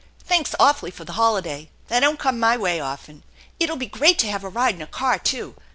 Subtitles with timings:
[0.23, 1.69] Thanks awfully for the holiday.
[1.87, 3.21] They don't come my way often.
[3.59, 5.53] It'll be great to have a ride in a car, too.